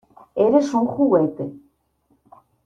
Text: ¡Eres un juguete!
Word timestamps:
¡Eres 0.45 0.73
un 0.73 0.87
juguete! 0.87 1.45